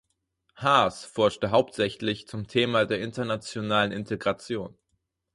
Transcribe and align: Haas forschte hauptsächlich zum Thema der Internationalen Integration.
Haas 0.55 1.05
forschte 1.05 1.51
hauptsächlich 1.51 2.25
zum 2.27 2.47
Thema 2.47 2.87
der 2.87 3.01
Internationalen 3.01 3.91
Integration. 3.91 4.75